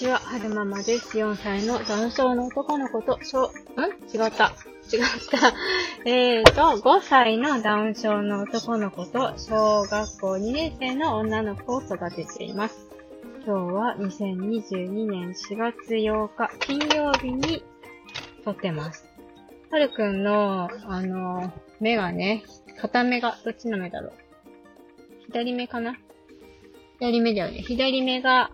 [0.00, 1.18] ちは、はるままです。
[1.18, 3.50] 4歳の男性の男の子と、しょ、ん？
[4.10, 4.30] 違った。
[4.30, 5.52] 違った。
[6.08, 12.88] えーと、5歳のダウン症の男の子と、小学校2年生の女の子を育てています。
[13.44, 17.62] 今日は2022年4月8日、金曜日に
[18.42, 19.06] 撮ってます。
[19.70, 22.42] はるくんの、あの、目がね、
[22.80, 24.12] 片目が、どっちの目だろう？
[25.26, 25.98] 左目かな？
[27.00, 27.60] 左目だよね。
[27.60, 28.50] 左目が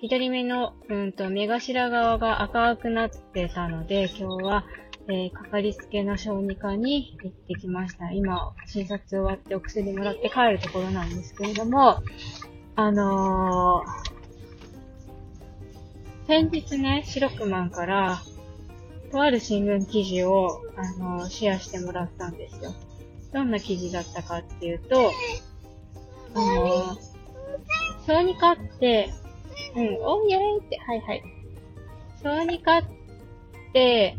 [0.00, 4.64] 左目の、うんと、目頭側が赤くなってたので、今日は、
[5.08, 8.12] えー、かかりつけの小児科に行ってきました。
[8.12, 12.00] 今、診察終わってお薬もらって帰るところなんですけれども、
[12.76, 18.22] あのー、先日ね、白くマンから、
[19.10, 22.72] とある新聞記事を、あのー、シェアしてもらったんですよ。
[23.32, 25.10] どんな記事だったかっていうと、
[26.34, 26.98] あのー、
[28.06, 29.10] 小児科って、
[29.76, 31.22] うん、おーイェーって、はいはい。
[32.22, 32.82] 小児科っ
[33.72, 34.16] て、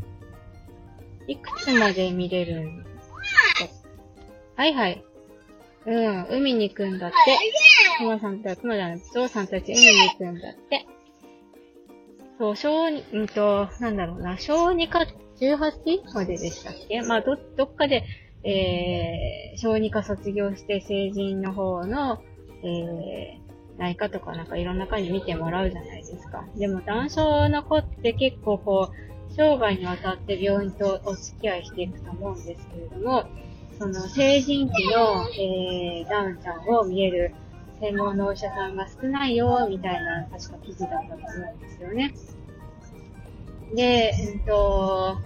[1.27, 2.85] いくつまで見れるん
[4.55, 5.03] はいはい。
[5.85, 7.15] うん、海に行くんだって。
[7.97, 10.85] 熊さんたち、熊じゃない、ゾウさんたち海に行くんだって。
[12.37, 15.05] そう、小児、うんと、なんだろうな、小児科
[15.39, 16.13] 18?
[16.13, 17.01] まででしたっけ？
[17.01, 18.03] まあ、ど、どっかで、
[18.43, 22.21] えー、小児科卒業して成人の方の、
[22.63, 23.48] えー、
[23.79, 26.45] 内科とかなんかいろんな科に見てもらうじゃないですか。
[26.55, 33.23] でも男性の子って結構こう、生涯にわたって病院とお付き合いしていくと思うんですけれども、
[33.79, 37.33] その成人期の、えー、ダウンちゃんを見える
[37.79, 42.13] 専門のお医者さんが少ないよ、みたいな確か記事だったと思うんですよね。
[43.73, 45.19] で、えっと、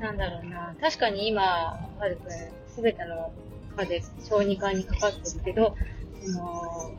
[0.00, 0.76] なんだろうな。
[0.80, 2.30] 確かに今、はるくん、
[2.72, 3.32] すべての
[3.76, 5.74] 科で小児科にかかってるけど、
[6.22, 6.94] その、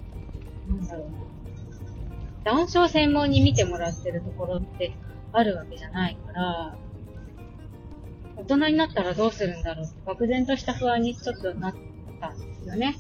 [0.68, 1.32] なんだろうな。
[2.44, 4.94] 男性専門に見てもらってるところって
[5.32, 6.78] あるわけじゃないから、
[8.38, 11.76] 大人になったらどうするんだろうって漠然とした不安にちょっとなっ
[12.20, 12.98] たんですよね。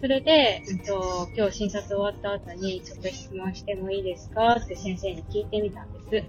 [0.00, 6.26] それで、えっと、今日診察終わった後に、ちょっと質問してもいいですかって先生に聞いてみたんです。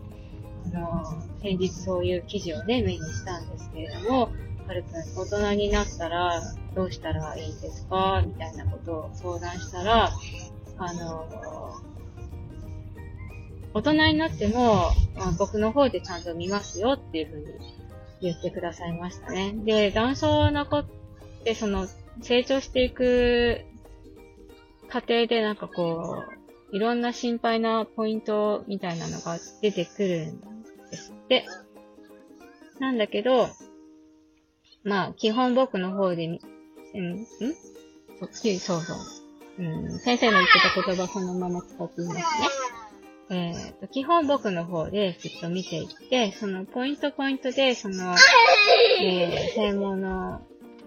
[0.76, 1.04] あの、
[1.42, 4.30] 先日そういう記事をね、目にしたんですけれども、
[4.68, 6.42] はるくん、大人になったら
[6.76, 8.24] どうしたらいいですか？
[8.26, 10.10] みたいなことを相談したら、
[10.78, 11.28] あの、
[13.74, 17.46] 大人になっても、まあ、僕の方でちゃんと見ますよっていうふうに
[18.22, 19.54] 言ってくださいましたね。
[19.66, 20.86] で、男性の子っ
[21.44, 21.88] てその
[22.22, 23.62] 成長していく
[24.90, 26.24] 過程でなんかこ
[26.72, 30.40] う、いろんな心配なポイントみたいなのが出てくるん
[30.90, 31.46] ですって。
[32.80, 33.48] なんだけど、
[34.84, 37.26] まあ、基本僕の方で、うん、ん？
[38.20, 38.98] そっち、そうそう。
[39.60, 42.24] うん、先生の言ってた言葉そのまま使っていますね。
[43.30, 48.16] えっ、ー、と、基本僕の方でずっと見ていって、そのポイントポイントで、その、
[49.02, 50.42] えー、専門の、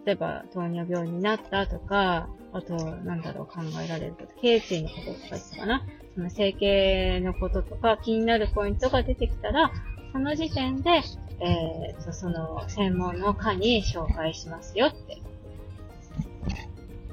[0.04, 5.86] 例えば糖尿病になったとか、あと、なんだろう、考えられること、頸椎のこととか言ったかな。
[6.14, 9.70] その整形のこととか気になるポイントが出てきたら、
[10.16, 11.02] その時点で、
[11.40, 15.20] えー、その専門の科に紹介しますよって。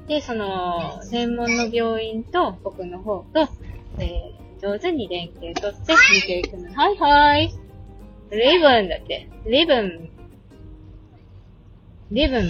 [0.07, 3.49] で、その専門の病院と僕の方と、
[3.99, 6.73] えー、上手に連携取って見ていくの。
[6.73, 7.53] はいはい。
[8.31, 9.29] リボンだって。
[9.47, 10.09] リボン。
[12.09, 12.49] リボン。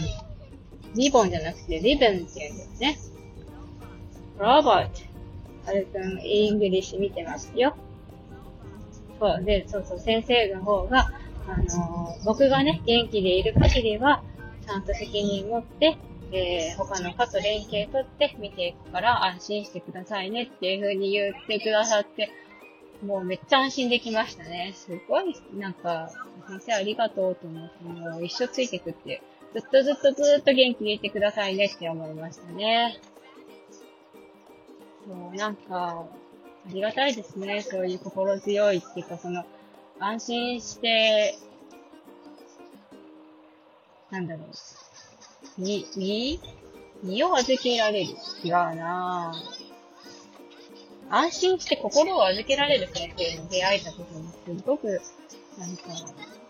[0.93, 2.97] リボンじゃなくて ribbon って言うんですね。
[4.37, 5.01] ロボット。
[5.65, 7.75] あれくん、 English 見てますよ。
[9.23, 9.43] そう。
[9.43, 11.11] で、そうそう、先生の方が、
[11.47, 14.21] あのー、僕がね、元気でいる限りは、
[14.65, 15.97] ちゃんと責任持って、
[16.33, 22.31] えー、他の科と連携取って見ていくから安心してくださいねっていう風に言ってくださって、
[23.05, 24.73] もうめっちゃ安心できましたね。
[24.75, 26.11] すごい、なんか、
[26.47, 29.21] 先生ありがとうと思って、もう一生ついてくって、
[29.53, 32.99] ずっとずっとずっと元気でいてくださいねって思いましたね。
[35.05, 36.07] そう、なんか、
[36.65, 37.61] ありがたいですね。
[37.61, 39.45] そういう心強いっていうか、その、
[39.99, 41.37] 安心して、
[44.09, 44.43] なんだろ
[45.57, 45.61] う。
[45.61, 46.39] に、に、
[47.03, 48.11] 身を預けられる。
[48.43, 49.63] 違うなぁ。
[51.09, 55.01] 安心して心を預けられる先生に出会えたことにすごく、
[55.59, 55.83] なんか、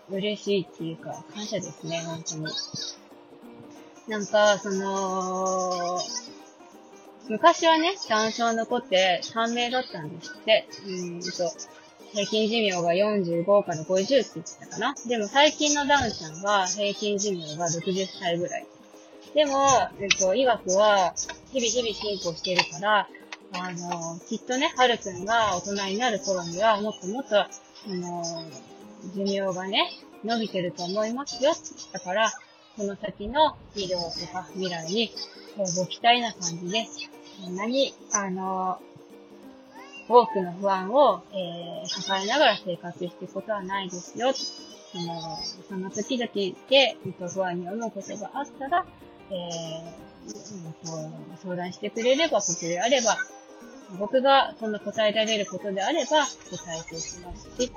[0.10, 2.46] 嬉しいっていうか、感謝ですね、本当に。
[4.08, 6.00] なんか、その、
[7.30, 10.68] 昔はね、単症の子って3名だったんですって。
[10.86, 11.28] うんと、
[12.14, 14.96] 平均寿命が45から50って言ってたかな。
[15.08, 18.68] でも最近のダウンちゃんは平均寿命が60歳ぐらい。
[19.34, 19.68] でも、
[20.00, 21.14] えっと、医学は
[21.52, 23.08] 日々日々進歩してるから、
[23.56, 27.50] あの、きっとね、はるくんが大人になる頃には、もっともっと、あ
[27.88, 28.24] の、
[29.16, 29.92] 寿命がね、
[30.24, 31.54] 伸びてると思いますよ。
[31.92, 32.32] だから、
[32.76, 35.12] この先の医療とか未来に、
[35.58, 37.10] ご期待な感じです、
[37.44, 38.80] そんなに、あの、
[40.08, 44.34] 多くの不安を、えー、抱えながら生活していくことはないですよ。
[44.34, 45.38] その、
[45.70, 46.32] その時々
[46.70, 48.86] で、不安に思うことがあったら、
[49.30, 53.18] えー、相談してくれれば、ことであれば、
[54.00, 57.72] 僕がその答えられることであれば答えていきますし、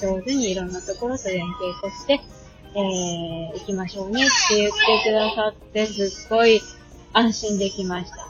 [0.00, 2.20] 上手にいろんなところと連携として、
[2.74, 6.60] えー、行きましょうねって言ってくださって、すっごい
[7.12, 8.28] 安心できました。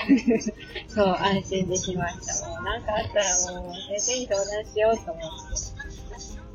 [0.88, 2.48] そう、安心できました。
[2.48, 5.80] もうなんかあったらもう先生に相談しようと思って。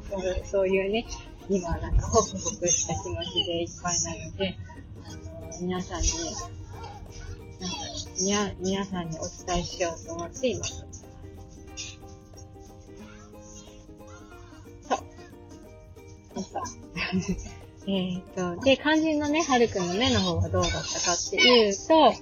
[0.09, 1.05] そうそういうね、
[1.49, 4.57] 今なんかホクホクした気持ちでいっぱいなので、
[5.03, 6.07] あの皆さんに、
[7.59, 7.75] なんか、
[8.21, 11.05] みや、皆さんにお伝えしようと思って今撮ってます。
[14.88, 14.95] そ
[16.39, 16.43] う。
[16.43, 17.54] そう
[17.87, 22.13] えっと、で、肝心のね、はるくんの目の方がどうだったかっていうと、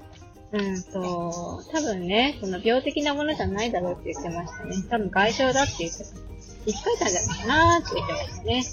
[0.52, 4.76] うんと、多分ね、その病的なものじゃないだろうって言ってましたね。
[4.90, 6.06] 多分外傷だって言ってた。
[6.66, 8.64] 一回たんじゃないかなーって言ってましたね。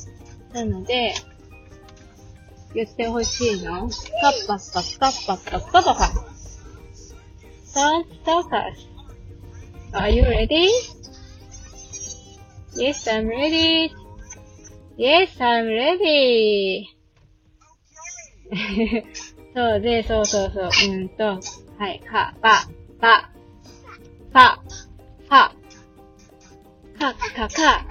[0.52, 1.14] なので、
[2.74, 3.72] 言ってほしいの。
[3.72, 6.30] カッパッパッカッパッパッパパパ。
[7.72, 8.86] Don't stop us.
[9.92, 10.68] Are you ready?
[12.76, 13.99] Yes, I'm ready.
[15.00, 16.84] Yes, I'm ready.
[19.56, 21.24] そうで、そうそうそう、うんと、
[21.78, 22.50] はい、か、ば、
[23.00, 23.30] ば、
[24.30, 24.62] ぱ、
[25.26, 25.54] ぱ、
[26.98, 27.86] か、か、か。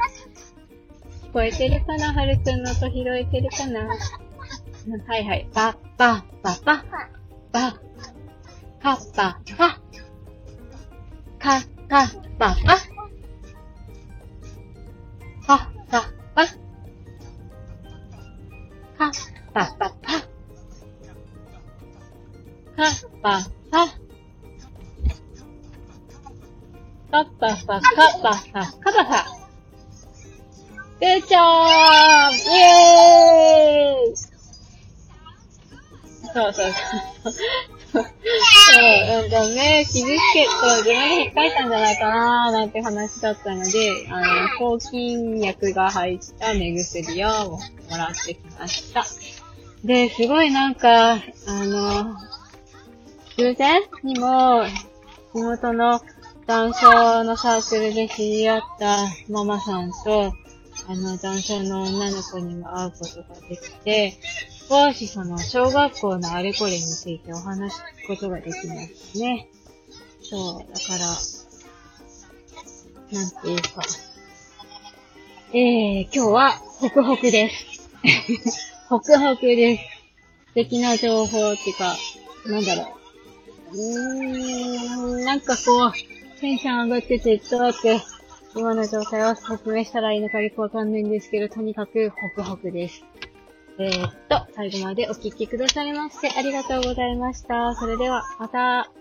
[1.23, 2.13] 聞こえてるかな？
[2.13, 3.87] はるくんのと拾えてるかな？
[3.87, 5.49] はいはい。
[5.51, 6.83] ば、ば、ば、ば、
[7.51, 9.79] ば、か、ば、ば、
[11.39, 11.59] か、
[11.89, 12.05] か、
[12.37, 12.55] ば、ば、
[27.11, 29.25] パッパッパ、カッパッパ、カパパ。
[30.99, 34.15] グッジョーイェーイ
[36.31, 36.71] そうそう
[37.23, 37.33] そう。
[37.91, 38.03] そう、
[39.23, 47.59] うんとね、傷つけと自分で引っかいたんじゃないかなーなんて話だったので、あの、抗菌薬が入った目薬をも
[47.89, 49.03] らってきました。
[49.83, 52.15] で、すごいなんか、あの、
[53.37, 54.65] 偶然にも、
[55.33, 56.01] 地元の
[56.49, 58.97] 男性のサークルで知り合った
[59.29, 60.33] ママさんと、
[60.87, 64.13] あの、男性の女の子にも会うことができて、
[64.67, 69.47] 少しその小学校のあれこれについてお話しすことができますね。
[70.23, 71.05] そう、だから、
[73.11, 73.83] なんていうか。
[75.53, 77.91] えー、今日は、ホクホクです。
[78.89, 79.83] ホクホクです。
[80.47, 81.95] 素敵な情報っていうか、
[82.47, 82.91] なんだろ
[83.71, 83.77] う。
[83.77, 88.01] うーん、なんかこう、テンション上がってて、どうやって
[88.55, 93.03] 今の状態を説明したらいいのかよくわかんないんですけど、とにかくホクホクです。
[93.77, 97.75] えー、っと、最後までお聴きくださいましてありがとうございました。
[97.75, 98.98] それでは、また。